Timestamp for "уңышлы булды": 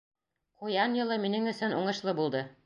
1.83-2.43